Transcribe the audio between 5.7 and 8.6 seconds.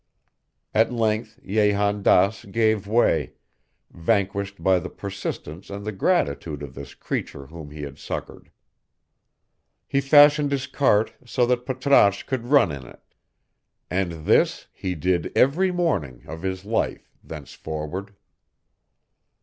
the gratitude of this creature whom he had succored.